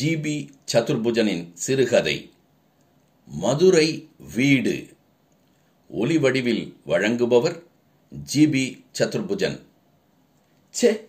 [0.00, 2.30] GB சதுர்புஜனின் சிறுகதை.
[3.26, 4.86] மதுரை வீடு.
[5.88, 7.62] ஒலிவடிவில் வழங்குபவர்
[8.34, 9.60] ஜிபி சதுர்புஜன்.
[10.80, 11.00] ச்சே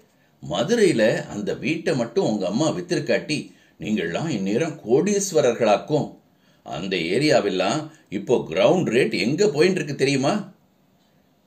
[0.41, 6.17] மதுரையில் அந்த வீட்டை மட்டும் உங்க அம்மா வித்திருக்காட்டி நீங்கள்லாம் இந்நேரம் கோடீஸ்வரர்களாக்கும்.
[6.63, 10.51] அந்த ஏரியாவெல்லாம் இப்போ கிரவுண்ட் ரேட் எங்க போயின்னு இருக்கு தெரியுமா?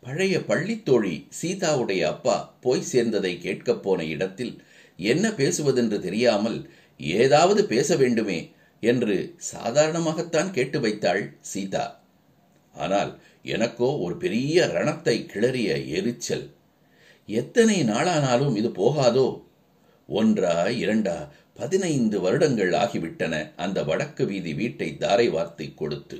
[0.01, 4.63] பழைய பள்ளித்தோழி சீதாவுடைய அப்பா போய் சேர்ந்ததை கேட்கப் போன இடத்தில்
[4.97, 6.71] என்ன பேசுவதென்று தெரியாமல்
[7.01, 8.39] ஏதாவது பேச வேண்டுமே
[8.83, 9.17] என்று
[9.53, 11.23] சாதாரணமாகத்தான் கேட்டு வைத்தாள்
[11.53, 11.85] சீதா.
[12.75, 13.11] ஆனால்
[13.55, 16.47] எனக்கோ ஒரு பெரிய ரணத்தை கிளறிய எரிச்சல்.
[17.29, 19.29] எத்தனை நாளானாலும் இது போகாதோ?
[20.09, 21.17] ஒன்றா இரண்டா
[21.55, 26.19] பதினைந்து வருடங்கள் ஆகிவிட்டன அந்த வடக்கு வீதி வீட்டை தாரை வார்த்தை கொடுத்து.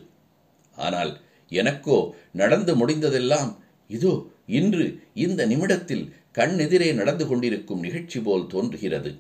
[0.79, 1.13] ஆனால்
[1.53, 1.99] எனக்கோ
[2.33, 3.51] நடந்து முடிந்ததெல்லாம்
[3.91, 4.13] இதோ
[4.59, 4.87] இன்று
[5.25, 9.11] இந்த நிமிடத்தில் கண்ணெதிரே நடந்து கொண்டிருக்கும் நிகழ்ச்சி போல் தோன்றுகிறது.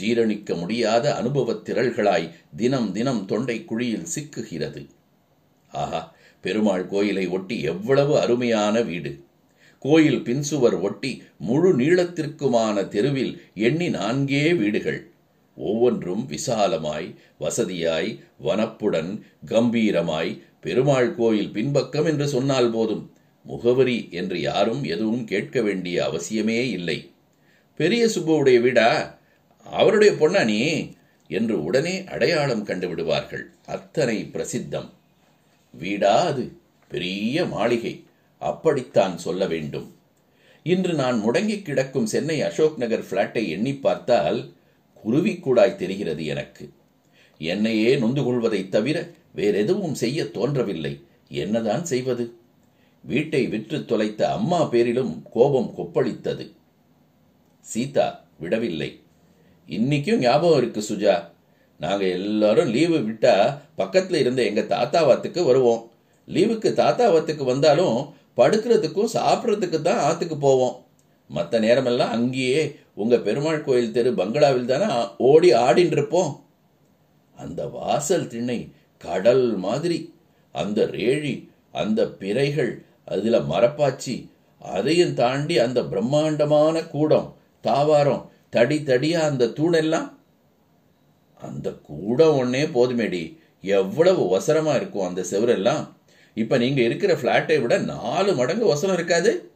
[0.00, 4.86] ஜீரணிக்க முடியாத அனுபவத் திரள்களாய் தினம் தினம் தொண்டை குழியில் சிக்குகிறது.
[5.72, 9.24] ஆஹா பெருமாள் கோயிலை ஒட்டி எவ்வளவு அருமையான வீடு.
[9.78, 15.10] கோயில் பின்சுவர் ஒட்டி முழு நீளத்திற்குமான தெருவில் எண்ணி நான்கே வீடுகள்.
[15.56, 23.10] ஒவ்வொன்றும் விசாலமாய் வசதியாய் வனப்புடன் கம்பீரமாய் பெருமாள் கோயில் பின்பக்கம் என்று சொன்னால் போதும்.
[23.44, 27.10] முகவரி என்று யாரும் எதுவும் கேட்க வேண்டிய அவசியமே இல்லை.
[27.76, 29.20] பெரிய சுப்புவுடைய வீடா?
[29.64, 30.92] அவருடைய பொண்ணா நீ
[31.28, 33.42] என்று உடனே அடையாளம் கண்டுவிடுவார்கள்.
[33.66, 34.90] அத்தனை பிரசித்தம்.
[35.70, 36.52] வீடா அது
[36.88, 38.04] பெரிய மாளிகை.
[38.38, 39.96] அப்படித்தான் சொல்ல வேண்டும்.
[40.62, 44.52] இன்று நான் முடங்கி கிடக்கும் சென்னை அசோக் நகர் பிளாட்டை எண்ணி பார்த்தால்
[45.06, 46.72] குருவிக்கூடாய் தெரிகிறது எனக்கு.
[47.38, 51.04] என்னையே நொந்து கொள்வதைத் தவிர வேறெதுவும் செய்ய தோன்றவில்லை.
[51.28, 52.34] என்னதான் செய்வது?
[53.04, 56.52] வீட்டை விற்று தொலைத்த அம்மா பேரிலும் கோபம் கொப்பளித்தது.
[57.60, 59.01] சீதா விடவில்லை.
[59.68, 61.24] இன்னைக்கும் ஞாபகம் இருக்கு சுஜா.
[61.78, 65.90] நாங்க எல்லாரும் லீவு விட்டா பக்கத்துல இருந்த எங்க தாத்தாவாத்துக்கு வருவோம்.
[66.28, 70.76] லீவுக்கு தாத்தாவாத்துக்கு வந்தாலும் படுக்கிறதுக்கும் சாப்பிட்றதுக்கு தான் ஆத்துக்கு போவோம்.
[71.28, 76.44] மற்ற நேரமெல்லாம் அங்கேயே உங்க பெருமாள் கோயில் தெரு பங்களாவில் தானே ஓடி ஆடின்னு இருப்போம்
[77.36, 80.14] அந்த வாசல் திண்ணை கடல் மாதிரி.
[80.52, 84.28] அந்த ரேழி அந்த பிறைகள் அதுல மரப்பாச்சி
[84.58, 90.08] அதையும் தாண்டி அந்த பிரம்மாண்டமான கூடம் தாவாரம் தடி தடியா அந்த தூணெல்லாம்
[91.40, 93.38] அந்த கூடம் ஒன்னே போதுமேடி.
[93.60, 95.88] எவ்வளவு ஒசரமா இருக்கும் அந்த செவரெல்லாம்.
[96.34, 99.50] இப்ப நீங்க இருக்கிற பிளாட்டை விட நாலு மடங்கு ஒசரம் இருக்காது.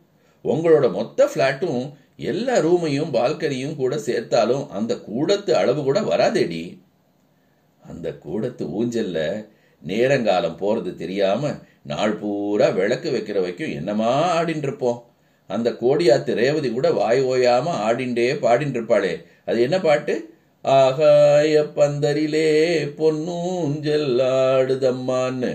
[0.45, 6.63] உங்களோட மொத்த பிளாட்டும் எல்லா ரூமையும் பால்கனியும் கூட சேர்த்தாலும் அந்த கூடத்து அளவு கூட வராதேடி.
[7.83, 9.49] அந்த கூடத்து ஊஞ்சல்ல
[9.83, 11.51] நேரங்காலம் போறது தெரியாம
[11.83, 14.11] நாள் பூரா விளக்கு வைக்கிற வைக்கும் என்னமா
[14.43, 15.05] ஆடின்னு இருப்போம்.
[15.47, 20.15] அந்த கோடியாத்து ரேவதி கூட வாய் ஓயாம ஆடிண்டே பாடின்னு இருப்பாளே அது என்ன பாட்டு?
[20.65, 22.49] ஆகாய பந்தரிலே
[22.99, 25.53] பொன்னூஞ்சல் ஆடுதம்மான்னு.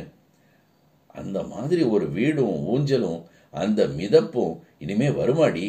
[1.07, 5.65] அந்த மாதிரி ஒரு வீடும் ஊஞ்சலும் அந்த மிதப்பும் இனிமே வருமாடி?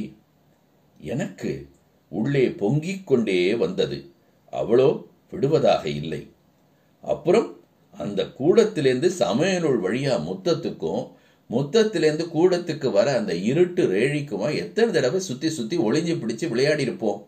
[1.00, 1.66] எனக்கு
[2.08, 3.98] உள்ளே பொங்கிக் கொண்டே வந்தது.
[4.52, 4.88] அவளோ
[5.30, 6.22] விடுவதாக இல்லை.
[7.02, 7.48] அப்புறம்
[7.98, 11.02] அந்த கூடத்திலேருந்து சமையலுள் வழியா முத்தத்துக்கும்
[11.52, 17.26] முத்தத்திலேருந்து கூடத்துக்கு வர அந்த இருட்டு ரேழிக்குமா எத்தனை தடவை சுத்தி சுத்தி ஒளிஞ்சு பிடிச்சு விளையாடி இருப்போம்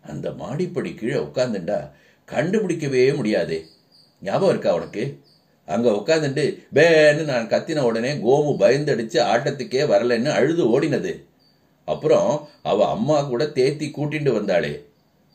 [0.00, 1.90] அந்த மாடிப்படி கீழே உட்காந்துண்டா
[2.28, 3.66] கண்டுபிடிக்கவே முடியாது.
[4.22, 5.18] ஞாபகம் இருக்கா உனக்கு?
[5.66, 11.24] அங்க உட்காந்துட்டு பேன்னு நான் கத்தின உடனே கோமு பயந்தடிச்சு ஆட்டத்துக்கே வரலன்னு அழுது ஓடினது.
[11.84, 14.84] அப்புறம் அவ அம்மா கூட தேத்தி கூட்டிட்டு வந்தாளே.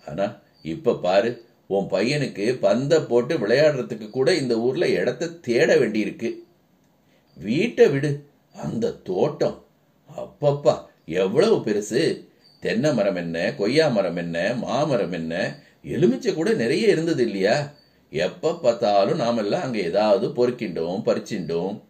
[0.08, 6.32] ஆனா இப்ப பாரு உன் பையனுக்கு பந்த போட்டு விளையாடுறதுக்கு கூட இந்த ஊர்ல இடத்த தேட வேண்டியிருக்கு.
[7.36, 8.26] வீட்டை விடு.
[8.56, 9.66] அந்த தோட்டம்.
[10.18, 12.28] அப்பப்பா எவ்வளவு பெருசு.
[12.60, 15.60] தென்னை மரம் என்ன கொய்யா மரம் என்ன மாமரம் என்ன?
[15.84, 17.74] எலுமிச்சை கூட நிறைய இருந்தது இல்லையா?
[18.10, 21.82] எப்ப பார்த்தாலும் நாமெல்லாம் அங்க ஏதாவது பொறுக்கின்றோம் பறிச்சின்றோம்.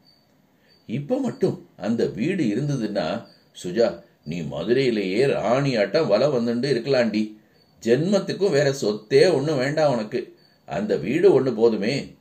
[0.88, 3.26] இப்ப மட்டும் அந்த வீடு இருந்ததுன்னா
[3.64, 7.38] சுஜா நீ மதுரையிலேயே ராணி ஆட்டம் வலை வந்துட்டு இருக்கலாண்டி.
[7.84, 10.36] ஜென்மத்துக்கும் வேற சொத்தே ஒன்றும் வேண்டாம் உனக்கு.
[10.66, 12.16] அந்த வீடு ஒன்று போதுமே.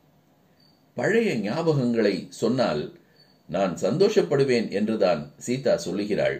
[0.94, 3.00] பழைய ஞாபகங்களை சொன்னால்
[3.52, 6.38] நான் சந்தோஷப்படுவேன் என்றுதான் சீதா சொல்லுகிறாள்.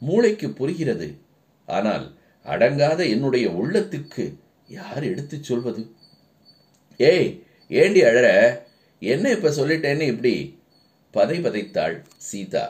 [0.00, 1.08] மூளைக்கு புரிகிறது.
[1.68, 2.06] ஆனால்
[2.44, 4.24] அடங்காத என்னுடைய உள்ளத்துக்கு
[4.68, 5.82] யார் எடுத்துச் சொல்வது?
[6.98, 7.28] ஏய்
[7.68, 8.28] ஏண்டி அழற?
[9.02, 10.34] என்ன இப்ப சொல்லிட்டேன்னு இப்படி?
[11.10, 12.64] பதை பதைத்தாள் சீதா.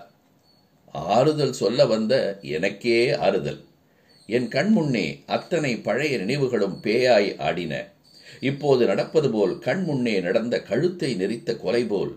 [0.92, 3.60] ஆறுதல் சொல்ல வந்த எனக்கே ஆறுதல்.
[4.26, 7.74] என் கண் முன்னே அத்தனை பழைய நினைவுகளும் பேயாய் ஆடின.
[8.40, 12.12] இப்போது நடப்பது போல் கண் முன்னே நடந்த கழுத்தை நெரித்த கொலை போல்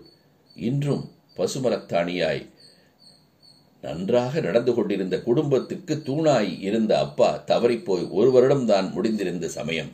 [0.56, 1.04] இன்றும்
[1.38, 2.50] பசுமரத்தாணியாய்.
[3.80, 9.90] நன்றாக நடந்து கொண்டிருந்த குடும்பத்துக்கு தூணாய் இருந்த அப்பா தவறிப்போய் ஒரு வருடம்தான் முடிந்திருந்த சமயம்.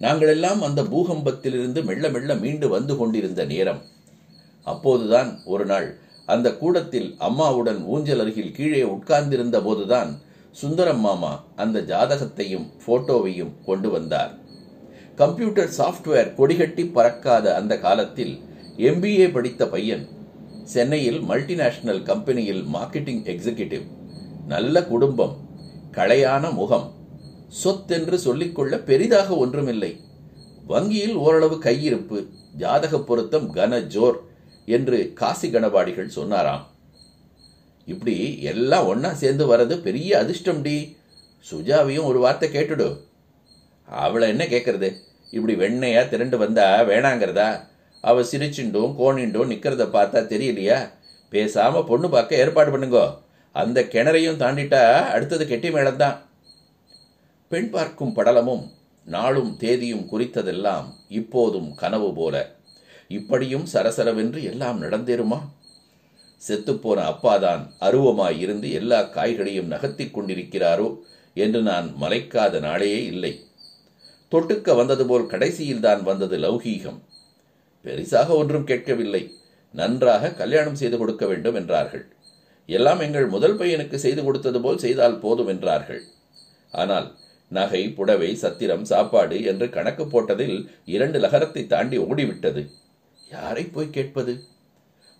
[0.00, 3.82] நாங்களெல்லாம் அந்த பூகம்பத்திலிருந்து மெல்ல மெல்ல மீண்டு வந்து கொண்டிருந்த நேரம்.
[4.64, 10.20] அப்போதுதான் ஒரு நாள் அந்த கூடத்தில் அம்மாவுடன் ஊஞ்சல் அருகில் கீழே உட்கார்ந்திருந்த போதுதான்
[10.52, 14.38] சுந்தரம் மாமா அந்த ஜாதகத்தையும் போட்டோவையும் கொண்டு வந்தார்.
[15.16, 18.40] கம்ப்யூட்டர் சாஃப்ட்வேர் கொடிகட்டி பறக்காத அந்த காலத்தில்
[18.76, 20.08] எம்பிஏ படித்த பையன்
[20.72, 23.84] சென்னையில் மல்டிநேஷனல் கம்பெனியில் மார்க்கெட்டிங் எக்ஸிகியூட்டிவ்
[24.46, 25.34] நல்ல குடும்பம்
[25.92, 26.86] களையான முகம்
[27.62, 29.90] சொத்தென்று சொல்லிக்கொள்ள பெரிதாக ஒன்றுமில்லை.
[30.66, 32.18] வங்கியில் ஓரளவு கையிருப்பு
[32.56, 34.18] ஜாதக பொருத்தம் கன ஜோர்
[34.66, 36.64] என்று காசி கணபாடிகள் சொன்னாராம்.
[37.86, 40.96] இப்படி எல்லாம் ஒன்னா சேர்ந்து வர்றது பெரிய அதிர்ஷ்டம் டி.
[41.50, 42.88] சுஜாவையும் ஒரு வார்த்தை கேட்டுடு.
[43.88, 44.90] அவளை என்ன கேட்கறது
[45.30, 47.50] இப்படி வெண்ணையா திரண்டு வந்தா வேணாங்கிறதா?
[48.00, 50.78] அவ சிரிச்சுண்டும் கோணிண்டும் நிக்கிறத பார்த்தா தெரியலையா.
[51.30, 53.06] பேசாம பொண்ணு பார்க்க ஏற்பாடு பண்ணுங்கோ.
[53.52, 54.82] அந்த கிணறையும் தாண்டிட்டா
[55.14, 56.16] அடுத்தது கெட்டி மேளம்தான்.
[57.48, 58.64] பெண் பார்க்கும் படலமும்
[59.04, 62.54] நாளும் தேதியும் குறித்ததெல்லாம் இப்போதும் கனவு போல.
[63.08, 65.38] இப்படியும் சரசரவென்று எல்லாம் நடந்தேருமா
[66.48, 70.88] செத்துப்போன அப்பாதான் அருவமாய் இருந்து எல்லா காய்களையும் நகர்த்திக் கொண்டிருக்கிறாரோ
[71.34, 73.40] என்று நான் மலைக்காத நாளே இல்லை.
[74.30, 76.98] தொட்டுக்க வந்தது போல் கடைசியில் தான் வந்தது லௌகீகம்.
[77.86, 79.22] பெரிசாக ஒன்றும் கேட்கவில்லை.
[79.74, 82.04] நன்றாக கல்யாணம் செய்து கொடுக்க வேண்டும் என்றார்கள்.
[82.68, 86.00] எல்லாம் எங்கள் முதல் பையனுக்கு செய்து கொடுத்தது போல் செய்தால் போதும் என்றார்கள்.
[86.72, 87.06] ஆனால்
[87.50, 90.56] நகை புடவை சத்திரம் சாப்பாடு என்று கணக்கு போட்டதில்
[90.94, 92.62] இரண்டு லகரத்தை தாண்டி ஓடிவிட்டது.
[93.34, 94.34] யாரை போய் கேட்பது?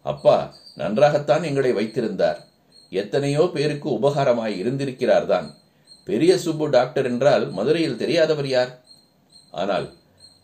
[0.07, 0.37] அப்பா
[0.81, 2.41] நன்றாகத்தான் எங்களை வைத்திருந்தார்.
[2.93, 5.47] எத்தனையோ பேருக்கு உபகாரமாய் இருந்திருக்கிறார்தான்.
[6.09, 8.73] பெரிய சுப்பு டாக்டர் என்றால் மதுரையில் தெரியாதவர் யார்?
[9.63, 9.87] ஆனால்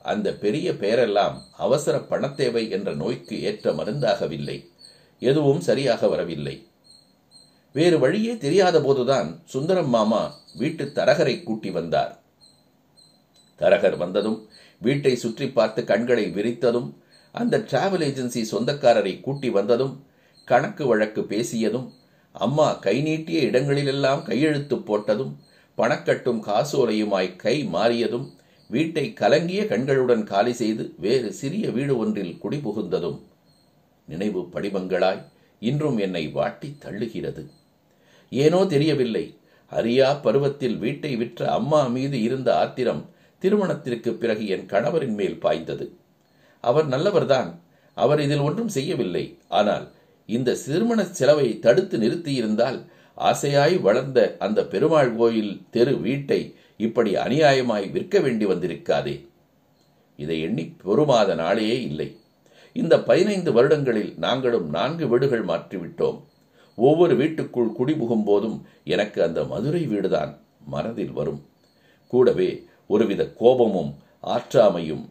[0.04, 4.56] அந்த பெரிய பெயரெல்லாம் அவசர பணத்தேவை என்ற நோய்க்கு ஏற்ற மருந்தாகவில்லை.
[5.22, 6.66] எதுவும் சரியாக வரவில்லை.
[7.74, 10.22] வேறு வழியே தெரியாத போதுதான் சுந்தரம் மாமா
[10.54, 12.12] வீட்டு தரகரை கூட்டி வந்தார்.
[13.60, 16.88] தரகர் வந்ததும் வீட்டை சுற்றி பார்த்து கண்களை விரித்ததும்
[17.34, 19.94] அந்த டிராவல் ஏஜென்சி சொந்தக்காரரை கூட்டி வந்ததும்
[20.44, 21.88] கணக்கு வழக்கு பேசியதும்
[22.34, 25.32] அம்மா கை நீட்டிய இடங்களிலெல்லாம் கையெழுத்து போட்டதும்
[25.78, 28.26] பணக்கட்டும் காசோலையுமாய் கை மாறியதும்
[28.74, 33.18] வீட்டை கலங்கிய கண்களுடன் காலி செய்து வேறு சிறிய வீடு ஒன்றில் குடிபுகுந்ததும்
[34.08, 35.22] நினைவு படிமங்களாய்
[35.62, 37.42] இன்றும் என்னை வாட்டி தள்ளுகிறது.
[38.32, 39.24] ஏனோ தெரியவில்லை
[39.72, 43.02] அரியா பருவத்தில் வீட்டை விற்ற அம்மா மீது இருந்த ஆத்திரம்
[43.42, 45.86] திருமணத்திற்கு பிறகு என் கணவரின் மேல் பாய்ந்தது.
[46.64, 47.50] அவர் நல்லவர்தான்
[47.96, 49.24] அவர் இதில் ஒன்றும் செய்யவில்லை.
[49.58, 49.86] ஆனால்
[50.28, 52.78] இந்த திருமண செலவை தடுத்து நிறுத்தியிருந்தால்
[53.18, 56.40] ஆசையாய் வளர்ந்த அந்த பெருமாள் கோயில் தெரு வீட்டை
[56.82, 59.14] இப்படி அநியாயமாய் விற்க வேண்டி வந்திருக்காதே.
[60.16, 62.16] இதை எண்ணி பொறுமாத நாளே இல்லை.
[62.72, 66.18] இந்த பதினைந்து வருடங்களில் நாங்களும் நான்கு வீடுகள் மாற்றிவிட்டோம்.
[66.76, 70.32] ஒவ்வொரு வீட்டுக்குள் குடிபுகும் போதும் எனக்கு அந்த மதுரை வீடுதான்
[70.66, 71.40] மனதில் வரும்.
[72.06, 73.92] கூடவே ஒருவித கோபமும்
[74.22, 75.04] ஆற்றாமையும்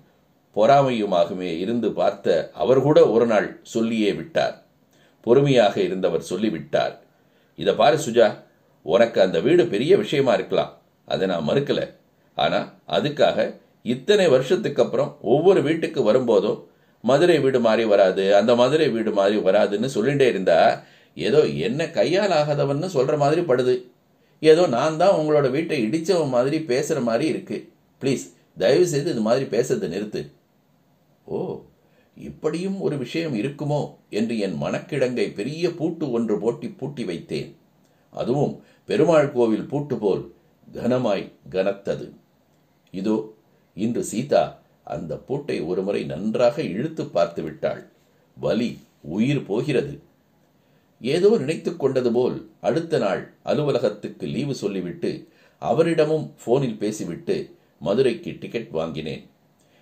[0.56, 4.56] பொறாமையுமாகவே இருந்து பார்த்த அவர் கூட ஒரு நாள் சொல்லியே விட்டார்.
[5.22, 6.96] பொறுமையாக இருந்தவர் சொல்லிவிட்டார்.
[7.56, 8.28] இதை பாரு சுஜா
[8.82, 10.81] உனக்கு அந்த வீடு பெரிய விஷயமா இருக்கலாம்.
[11.08, 11.82] அதை நான் மறுக்கல.
[12.38, 12.60] ஆனா
[12.98, 13.38] அதுக்காக
[13.94, 16.60] இத்தனை வருஷத்துக்கு அப்புறம் ஒவ்வொரு வீட்டுக்கு வரும்போதும்
[17.04, 20.60] மதுரை வீடு மாதிரி வராது அந்த மதுரை வீடு மாதிரி வராதுன்னு சொல்லிட்டே இருந்தா
[21.18, 23.74] ஏதோ என்ன கையால் ஆகாதவன்னு சொல்ற மாதிரி படுது.
[24.42, 27.58] ஏதோ நான் தான் உங்களோட வீட்டை இடிச்சவன் மாதிரி பேசுற மாதிரி இருக்கு.
[28.02, 28.24] ப்ளீஸ்
[28.58, 30.22] தயவு செய்து இது மாதிரி பேசுறதை நிறுத்து.
[31.28, 31.38] ஓ
[32.18, 33.82] இப்படியும் ஒரு விஷயம் இருக்குமோ
[34.20, 37.50] என்று என் மனக்கிடங்கை பெரிய பூட்டு ஒன்று போட்டி பூட்டி வைத்தேன்.
[38.16, 38.54] அதுவும்
[38.90, 40.24] பெருமாள் கோவில் பூட்டு போல்
[40.74, 42.12] கனமாய் கனத்தது.
[42.92, 43.34] இதோ
[43.74, 47.90] இன்று சீதா அந்த பூட்டை ஒருமுறை நன்றாக இழுத்து பார்த்து விட்டாள்.
[48.38, 50.02] வலி உயிர் போகிறது.
[51.02, 55.28] ஏதோ நினைத்துக் கொண்டது போல் அடுத்த நாள் அலுவலகத்துக்கு லீவு சொல்லிவிட்டு
[55.62, 59.30] அவரிடமும் போனில் பேசிவிட்டு மதுரைக்கு டிக்கெட் வாங்கினேன்.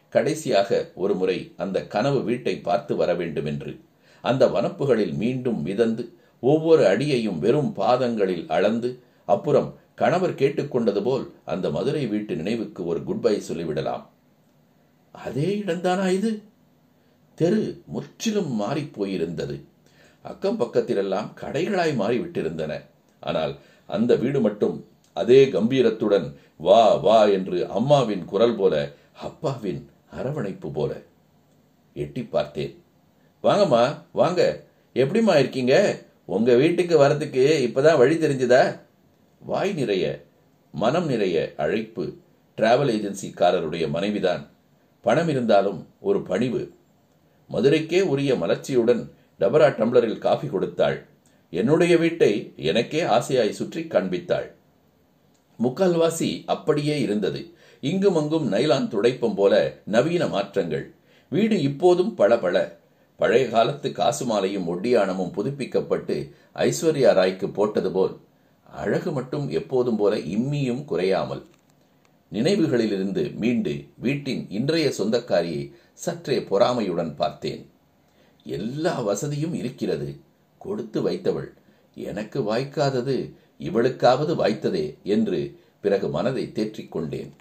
[0.10, 3.80] கடைசியாக ஒரு முறை அந்த கனவு வீட்டை பார்த்து வர வேண்டுமென்று.
[4.22, 12.08] அந்த வனப்புகளில் மீண்டும் மிதந்து ஒவ்வொரு அடியையும் வெறும் பாதங்களில் அளந்து அப்புறம் கணவர் கேட்டுக்கொண்டது போல் அந்த மதுரை
[12.08, 14.04] வீட்டு நினைவுக்கு ஒரு குட் பை சொல்லிவிடலாம்.
[15.12, 16.42] அதே இடம்தானா இது?
[17.36, 19.56] தெரு முற்றிலும் மாறிப் போயிருந்தது.
[20.22, 22.74] அக்கம் பக்கத்திலெல்லாம் கடைகளாய் மாறிவிட்டிருந்தன.
[23.20, 23.54] ஆனால்
[23.88, 31.02] அந்த வீடு மட்டும் அதே கம்பீரத்துடன் வா வா என்று அம்மாவின் குரல் போல அப்பாவின் அரவணைப்பு போல
[31.94, 32.84] எட்டி பார்த்தேன்.
[33.44, 34.64] வாங்கம்மா வாங்க.
[34.94, 36.04] எப்படிம்மா இருக்கீங்க?
[36.26, 38.88] உங்க வீட்டுக்கு வரதுக்கு இப்பதான் வழி தெரிஞ்சுதா?
[39.40, 40.26] வாய் நிறைய
[40.72, 42.18] மனம் நிறைய அழைப்பு
[42.58, 44.50] டிராவல் ஏஜென்சிக்காரருடைய மனைவிதான்.
[45.02, 46.74] பணம் இருந்தாலும் ஒரு பணிவு.
[47.50, 51.06] மதுரைக்கே உரிய மலர்ச்சியுடன் டபரா டம்ளரில் காஃபி கொடுத்தாள்.
[51.50, 54.52] என்னுடைய வீட்டை எனக்கே ஆசையாய் சுற்றி காண்பித்தாள்.
[55.64, 57.54] முக்கால்வாசி அப்படியே இருந்தது.
[57.82, 60.94] இங்கும் அங்கும் நைலான் துடைப்பம் போல நவீன மாற்றங்கள்.
[61.30, 62.78] வீடு இப்போதும் பளபள
[63.16, 68.18] பழைய காலத்து காசு மாலையும் ஒட்டியானமும் புதுப்பிக்கப்பட்டு ஐஸ்வர்யா ராய்க்கு போட்டது போல்.
[68.72, 71.46] அழகு மட்டும் எப்போதும் போல இம்மியும் குறையாமல்
[72.32, 77.70] நினைவுகளிலிருந்து மீண்டு வீட்டின் இன்றைய சொந்தக்காரியை சற்றே பொறாமையுடன் பார்த்தேன்.
[78.44, 80.20] எல்லா வசதியும் இருக்கிறது.
[80.58, 81.54] கொடுத்து வைத்தவள்
[81.96, 87.34] எனக்கு வாய்க்காதது இவளுக்காவது வாய்த்ததே என்று பிறகு மனதை தேற்றிக் கொண்டேன்.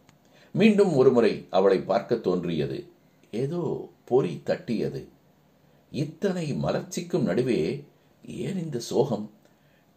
[0.52, 2.86] மீண்டும் ஒருமுறை அவளை பார்க்க தோன்றியது.
[3.30, 5.08] ஏதோ பொறி தட்டியது.
[5.90, 7.84] இத்தனை மலர்ச்சிக்கும் நடுவே
[8.26, 9.30] ஏன் இந்த சோகம்?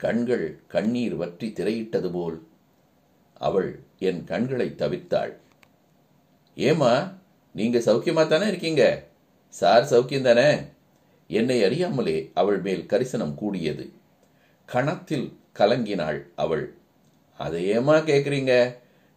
[0.04, 2.38] கண்கள் கண்ணீர் வற்றி திரையிட்டது போல்
[3.38, 5.34] அவள் என் கண்களை தவிர்த்தாள்
[6.56, 6.94] ஏமா
[7.56, 8.84] நீங்க சௌக்கியமா தானே இருக்கீங்க?
[9.60, 10.50] சார் சௌக்கியம் தானே
[11.28, 13.86] என்னை அறியாமலே அவள் மேல் கரிசனம் கூடியது.
[14.66, 15.28] கணத்தில்
[15.60, 16.66] கலங்கினாள் அவள்.
[17.38, 18.54] அதை ஏமா கேட்குறீங்க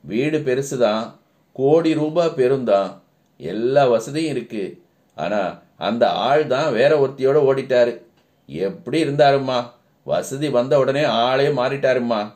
[0.04, 1.04] வீடு பெருசுதான்
[1.52, 2.90] கோடி ரூபாய் பெருந்தான்
[3.40, 4.64] எல்லா வசதியும் இருக்கு.
[5.18, 5.40] ஆனா
[5.78, 7.94] அந்த ஆள் தான் வேற ஒருத்தியோட ஓடிட்டாரு.
[8.46, 9.58] எப்படி இருந்தாருமா
[10.04, 12.32] வசதி வந்த உடனே ஆளே மாறிட்டாருமா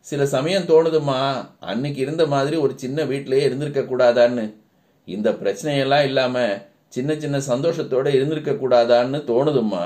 [0.00, 4.54] சில சமயம் தோணுதுமா அன்னைக்கு இருந்த மாதிரி ஒரு சின்ன வீட்டிலேயே இருந்திருக்க கூடாதான்னு.
[5.04, 9.84] இந்த பிரச்சனையெல்லாம் இல்லாம சின்ன சின்ன சந்தோஷத்தோட இருந்திருக்க கூடாதான்னு தோணுதும்மா.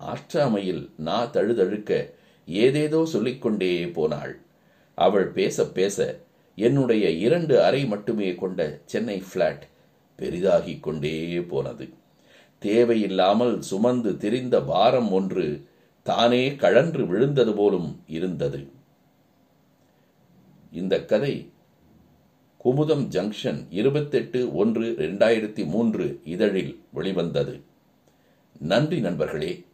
[0.00, 2.14] ஆற்றாமையில் நான் தழுதழுக்க
[2.46, 4.40] ஏதேதோ சொல்லிக்கொண்டே போனாள்.
[4.94, 6.18] அவள் பேச பேச
[6.56, 9.64] என்னுடைய இரண்டு அறை மட்டுமே கொண்ட சென்னை பிளாட்
[10.18, 11.88] பெரிதாகிக் கொண்டே போனது.
[12.58, 15.68] தேவையில்லாமல் சுமந்து திரிந்த பாரம் ஒன்று
[16.02, 18.68] தானே கழன்று விழுந்தது போலும் இருந்தது.
[20.72, 21.50] இந்த கதை
[22.64, 27.60] குமுதம் ஜங்ஷன் இருபத்தெட்டு ஒன்று ரெண்டாயிரத்தி மூன்று இதழில் வெளிவந்தது.
[28.58, 29.64] நன்றி நண்பர்களே.